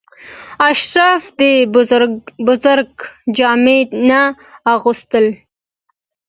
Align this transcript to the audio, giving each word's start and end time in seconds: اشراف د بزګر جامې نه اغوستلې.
اشراف 0.69 1.23
د 1.39 1.41
بزګر 2.45 2.79
جامې 3.37 3.79
نه 4.09 4.21
اغوستلې. 4.73 5.33